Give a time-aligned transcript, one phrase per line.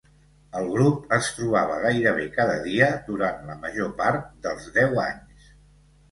[0.59, 5.53] El grup es trobava gairebé cada dia durant la major part dels deu anys.